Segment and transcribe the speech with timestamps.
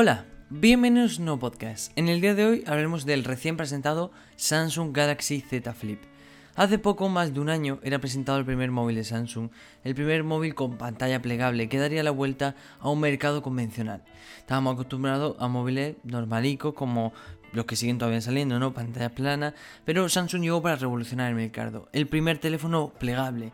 [0.00, 1.90] Hola, bienvenidos a un nuevo podcast.
[1.96, 6.00] En el día de hoy hablaremos del recién presentado Samsung Galaxy Z Flip.
[6.54, 9.50] Hace poco más de un año era presentado el primer móvil de Samsung,
[9.82, 14.04] el primer móvil con pantalla plegable que daría la vuelta a un mercado convencional.
[14.38, 17.12] Estábamos acostumbrados a móviles normalicos como
[17.52, 18.72] los que siguen todavía saliendo, ¿no?
[18.72, 21.88] Pantalla plana, pero Samsung llegó para revolucionar el mercado.
[21.92, 23.50] El primer teléfono plegable.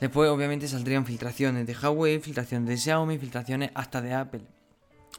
[0.00, 4.57] Después obviamente saldrían filtraciones de Huawei, filtraciones de Xiaomi, filtraciones hasta de Apple.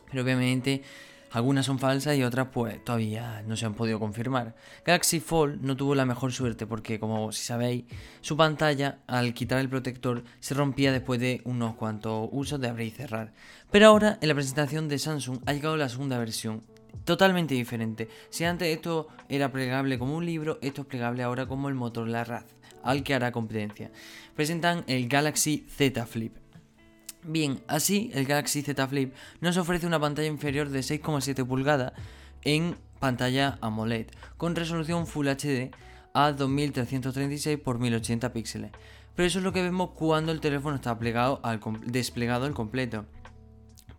[0.09, 0.83] Pero obviamente
[1.31, 4.55] algunas son falsas y otras pues todavía no se han podido confirmar.
[4.83, 7.85] Galaxy Fold no tuvo la mejor suerte porque como si sabéis,
[8.21, 12.87] su pantalla al quitar el protector se rompía después de unos cuantos usos de abrir
[12.87, 13.33] y cerrar.
[13.71, 16.63] Pero ahora en la presentación de Samsung ha llegado la segunda versión.
[17.05, 18.09] Totalmente diferente.
[18.31, 22.07] Si antes esto era plegable como un libro, esto es plegable ahora como el motor
[22.07, 22.45] La Raz,
[22.83, 23.91] al que hará competencia.
[24.35, 26.35] Presentan el Galaxy Z Flip.
[27.23, 31.93] Bien, así el Galaxy Z Flip nos ofrece una pantalla inferior de 6,7 pulgadas
[32.43, 35.71] en pantalla AMOLED con resolución Full HD
[36.13, 38.71] a 2336 x 1080 píxeles.
[39.15, 43.05] Pero eso es lo que vemos cuando el teléfono está plegado al desplegado al completo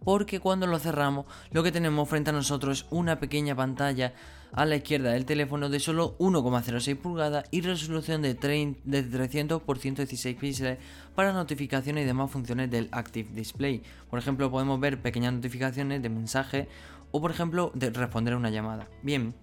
[0.04, 4.14] porque cuando lo cerramos lo que tenemos frente a nosotros es una pequeña pantalla
[4.52, 10.36] a la izquierda del teléfono de solo 1,06 pulgadas y resolución de, 300 x 116
[10.36, 10.78] píxeles
[11.14, 13.82] para notificaciones y demás funciones del Active Display.
[14.08, 16.66] Por ejemplo, podemos ver pequeñas notificaciones de mensajes
[17.12, 18.88] o por ejemplo de responder a una llamada.
[19.02, 19.34] Bien,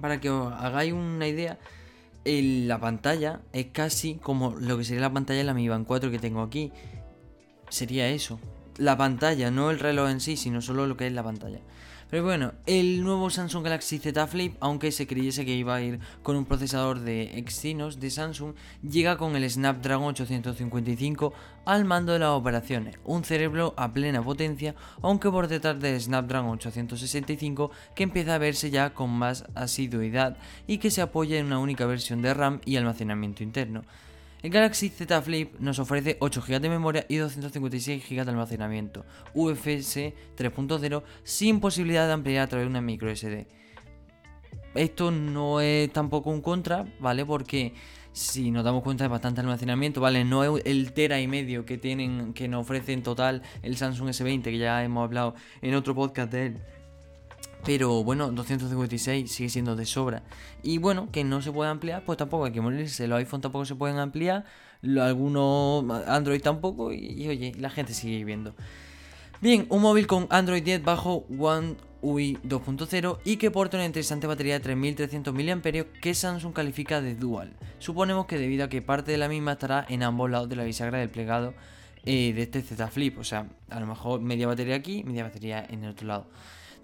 [0.00, 1.58] para que os hagáis una idea,
[2.24, 6.10] la pantalla es casi como lo que sería la pantalla de la Mi Band 4
[6.10, 6.72] que tengo aquí.
[7.68, 8.38] Sería eso,
[8.78, 11.60] la pantalla, no el reloj en sí, sino solo lo que es la pantalla.
[12.10, 16.00] Pero bueno, el nuevo Samsung Galaxy Z Flip, aunque se creyese que iba a ir
[16.22, 18.54] con un procesador de Exynos de Samsung,
[18.88, 21.32] llega con el Snapdragon 855
[21.64, 26.52] al mando de las operaciones, un cerebro a plena potencia, aunque por detrás del Snapdragon
[26.52, 31.58] 865 que empieza a verse ya con más asiduidad y que se apoya en una
[31.58, 33.82] única versión de RAM y almacenamiento interno.
[34.44, 39.06] El Galaxy Z Flip nos ofrece 8 GB de memoria y 256 GB de almacenamiento,
[39.32, 43.46] UFS 3.0 sin posibilidad de ampliar a través de una micro SD.
[44.74, 47.24] Esto no es tampoco un contra, ¿vale?
[47.24, 47.72] Porque
[48.12, 50.26] si nos damos cuenta de bastante almacenamiento, ¿vale?
[50.26, 54.10] No es el tera y medio que tienen, que nos ofrece en total el Samsung
[54.10, 56.58] S20, que ya hemos hablado en otro podcast de él.
[57.64, 60.22] Pero bueno, 256 sigue siendo de sobra.
[60.62, 63.08] Y bueno, que no se puede ampliar, pues tampoco hay que morirse.
[63.08, 64.44] Los iPhone tampoco se pueden ampliar,
[64.82, 68.54] algunos Android tampoco, y, oye, la gente sigue viviendo.
[69.40, 74.26] Bien, un móvil con Android 10 bajo One UI 2.0 y que porta una interesante
[74.26, 77.54] batería de 3300 mAh que Samsung califica de dual.
[77.78, 80.64] Suponemos que debido a que parte de la misma estará en ambos lados de la
[80.64, 81.54] bisagra del plegado
[82.04, 85.66] eh, de este Z Flip, o sea, a lo mejor media batería aquí, media batería
[85.68, 86.26] en el otro lado.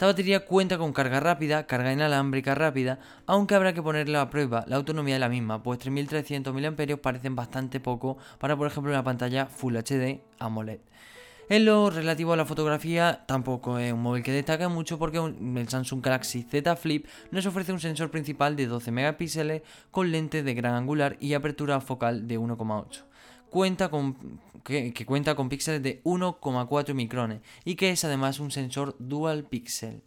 [0.00, 4.64] Esta batería cuenta con carga rápida, carga inalámbrica rápida, aunque habrá que ponerle a prueba
[4.66, 9.04] la autonomía de la misma, pues 3300 mAh parecen bastante poco para por ejemplo una
[9.04, 10.80] pantalla Full HD AMOLED.
[11.50, 15.68] En lo relativo a la fotografía, tampoco es un móvil que destaca mucho porque el
[15.68, 20.54] Samsung Galaxy Z Flip nos ofrece un sensor principal de 12 megapíxeles con lente de
[20.54, 23.09] gran angular y apertura focal de 1,8
[23.50, 28.96] cuenta con, que, cuenta con píxeles de 1,4 micrones y que es además un sensor
[28.98, 30.02] dual pixel.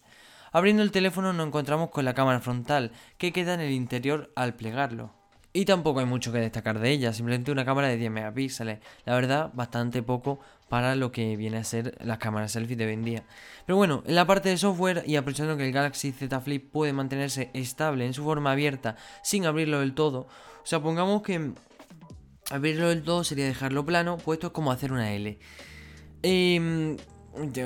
[0.51, 4.55] Abriendo el teléfono nos encontramos con la cámara frontal, que queda en el interior al
[4.55, 5.11] plegarlo.
[5.55, 8.79] Y tampoco hay mucho que destacar de ella, simplemente una cámara de 10 megapíxeles.
[9.05, 10.39] La verdad, bastante poco
[10.69, 13.23] para lo que viene a ser las cámaras selfie de hoy en día.
[13.67, 16.93] Pero bueno, en la parte de software y aprovechando que el Galaxy Z Flip puede
[16.93, 21.51] mantenerse estable en su forma abierta sin abrirlo del todo, o sea, pongamos que
[22.49, 25.39] Abrirlo del todo sería dejarlo plano, puesto como hacer una L.
[26.21, 26.97] Em,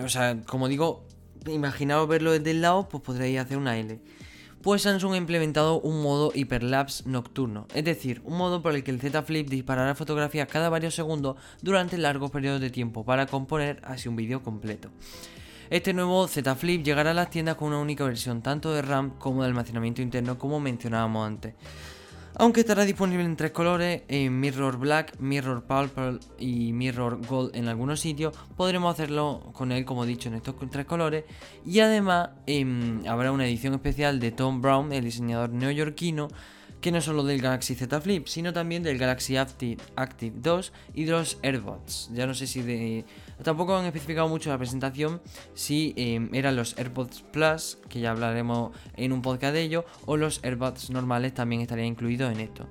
[0.04, 1.06] o sea, como digo,
[1.48, 4.00] imaginaos verlo desde el lado, pues podréis hacer una L.
[4.62, 8.92] Pues Samsung ha implementado un modo hiperlapse nocturno, es decir, un modo por el que
[8.92, 13.80] el Z Flip disparará fotografías cada varios segundos durante largos periodos de tiempo para componer
[13.84, 14.90] así un vídeo completo.
[15.70, 19.12] Este nuevo Z Flip llegará a las tiendas con una única versión tanto de RAM
[19.20, 21.54] como de almacenamiento interno como mencionábamos antes
[22.40, 27.68] aunque estará disponible en tres colores, en Mirror Black, Mirror Purple y Mirror Gold en
[27.68, 31.26] algunos sitios, podremos hacerlo con él como he dicho en estos tres colores.
[31.66, 36.28] Y además em, habrá una edición especial de Tom Brown, el diseñador neoyorquino,
[36.82, 41.04] que no solo del Galaxy Z Flip, sino también del Galaxy Active, Active 2 y
[41.06, 42.12] de los AirPods.
[42.14, 43.06] Ya no sé si de...
[43.44, 45.22] Tampoco han especificado mucho la presentación
[45.54, 50.18] si em, eran los AirPods Plus, que ya hablaremos en un podcast de ello, o
[50.18, 52.68] los AirPods normales también estarían incluidos en esto.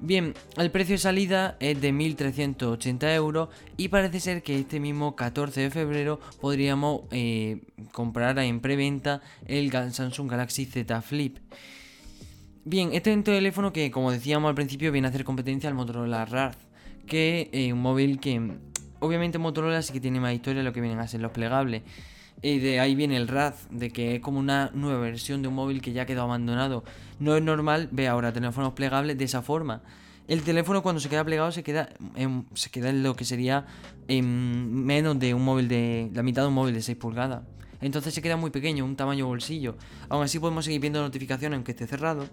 [0.00, 5.16] Bien, el precio de salida es de 1.380 euros y parece ser que este mismo
[5.16, 11.38] 14 de febrero podríamos eh, comprar en preventa el Samsung Galaxy Z Flip.
[12.64, 15.74] Bien, este es un teléfono que, como decíamos al principio, viene a hacer competencia al
[15.74, 16.56] Motorola Razr,
[17.06, 18.58] que es un móvil que,
[19.00, 21.82] obviamente, Motorola sí que tiene más historia de lo que vienen a ser los plegables.
[22.42, 25.54] Y de ahí viene el Raz, de que es como una nueva versión de un
[25.54, 26.84] móvil que ya quedado abandonado.
[27.18, 29.82] No es normal ver ahora teléfonos plegables de esa forma.
[30.28, 33.66] El teléfono cuando se queda plegado se queda en, se queda lo que sería
[34.08, 37.42] en menos de un móvil de la mitad de un móvil de 6 pulgadas.
[37.80, 39.76] Entonces se queda muy pequeño, un tamaño bolsillo.
[40.08, 42.26] Aún así podemos seguir viendo notificaciones aunque esté cerrado.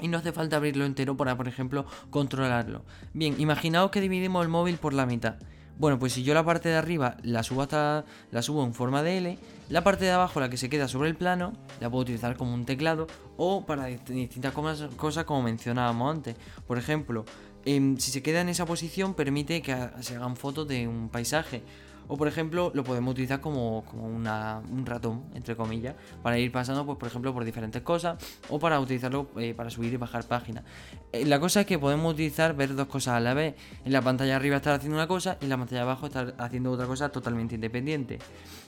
[0.00, 2.84] Y no hace falta abrirlo entero para, por ejemplo, controlarlo.
[3.12, 5.36] Bien, imaginaos que dividimos el móvil por la mitad.
[5.80, 9.02] Bueno, pues si yo la parte de arriba la subo hasta la subo en forma
[9.02, 9.38] de L,
[9.70, 12.52] la parte de abajo, la que se queda sobre el plano, la puedo utilizar como
[12.52, 13.06] un teclado
[13.38, 16.36] o para distintas cosas como mencionábamos antes.
[16.66, 17.24] Por ejemplo,
[17.64, 21.62] em, si se queda en esa posición permite que se hagan fotos de un paisaje
[22.10, 26.98] o por ejemplo, lo podemos utilizar como, un ratón, entre comillas, para ir pasando, pues,
[26.98, 30.64] por ejemplo, por diferentes cosas, o para utilizarlo eh, para subir y bajar páginas.
[31.12, 33.54] Eh, la cosa es que podemos utilizar, ver dos cosas a la vez.
[33.84, 36.72] En la pantalla arriba estar haciendo una cosa y en la pantalla abajo estar haciendo
[36.72, 38.18] otra cosa totalmente independiente.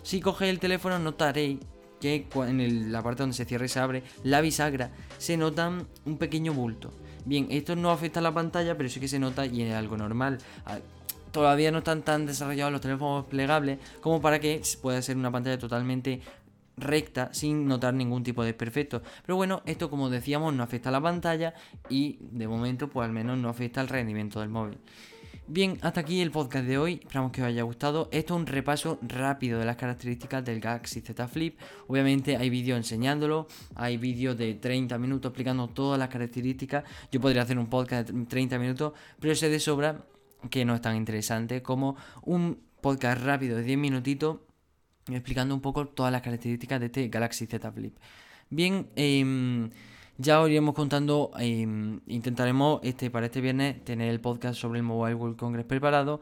[0.05, 1.59] Si cogéis el teléfono, notaréis
[2.01, 6.17] que en la parte donde se cierra y se abre la bisagra se nota un
[6.17, 6.93] pequeño bulto.
[7.25, 9.97] Bien, esto no afecta a la pantalla, pero sí que se nota y es algo
[9.97, 10.39] normal
[11.33, 15.59] todavía no están tan desarrollados los teléfonos plegables como para que pueda ser una pantalla
[15.59, 16.21] totalmente
[16.77, 19.03] recta sin notar ningún tipo de desperfecto.
[19.25, 21.55] Pero bueno, esto como decíamos no afecta a la pantalla
[21.89, 24.79] y de momento pues al menos no afecta al rendimiento del móvil.
[25.49, 28.09] Bien, hasta aquí el podcast de hoy, esperamos que os haya gustado.
[28.13, 31.59] Esto es un repaso rápido de las características del Galaxy Z Flip.
[31.89, 36.85] Obviamente hay vídeos enseñándolo, hay vídeos de 30 minutos explicando todas las características.
[37.11, 40.07] Yo podría hacer un podcast de 30 minutos, pero sé de sobra
[40.51, 44.39] que no es tan interesante como un podcast rápido de 10 minutitos
[45.09, 47.97] explicando un poco todas las características de este Galaxy Z Flip.
[48.51, 49.71] Bien, em,
[50.19, 54.85] ya os iremos contando, em, intentaremos este, para este viernes tener el podcast sobre el
[54.85, 56.21] Mobile World Congress preparado,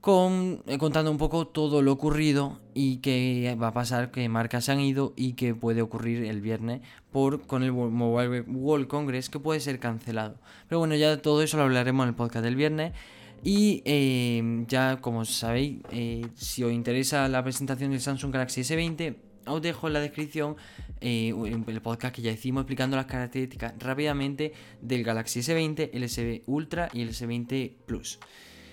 [0.00, 4.66] con, eh, contando un poco todo lo ocurrido y qué va a pasar, qué marcas
[4.66, 9.28] se han ido y qué puede ocurrir el viernes por, con el Mobile World Congress
[9.28, 10.36] que puede ser cancelado.
[10.68, 12.92] Pero bueno, ya todo eso lo hablaremos en el podcast del viernes.
[13.44, 19.16] Y eh, ya como sabéis, eh, si os interesa la presentación del Samsung Galaxy S20,
[19.46, 20.56] os dejo en la descripción
[21.00, 21.32] eh,
[21.66, 24.52] el podcast que ya hicimos explicando las características rápidamente
[24.82, 28.18] del Galaxy S20, el S20 Ultra y el S20 Plus.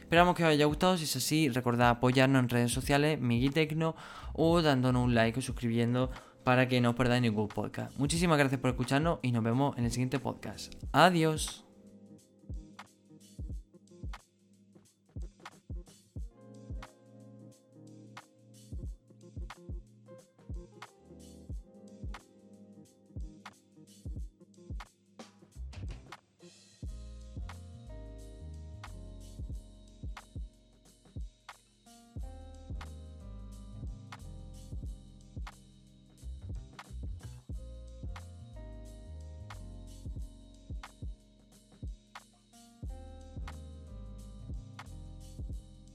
[0.02, 3.96] Esperamos que os haya gustado, si es así, recordad apoyarnos en redes sociales, Migitecno,
[4.34, 6.12] o dándonos un like o suscribiendo
[6.44, 7.98] para que no os perdáis ningún podcast.
[7.98, 10.74] Muchísimas gracias por escucharnos y nos vemos en el siguiente podcast.
[10.92, 11.65] Adiós.